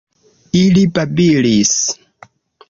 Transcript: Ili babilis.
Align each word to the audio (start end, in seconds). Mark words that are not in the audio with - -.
Ili 0.61 0.85
babilis. 0.95 1.75